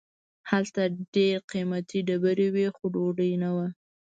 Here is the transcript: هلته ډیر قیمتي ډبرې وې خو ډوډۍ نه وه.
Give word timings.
هلته 0.49 0.81
ډیر 1.15 1.35
قیمتي 1.51 1.99
ډبرې 2.07 2.47
وې 2.55 2.67
خو 2.75 2.83
ډوډۍ 2.93 3.31
نه 3.43 3.49
وه. 3.55 3.67